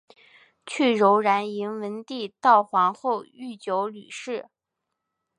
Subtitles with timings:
[0.65, 4.49] 去柔然迎文帝悼皇后郁久闾氏。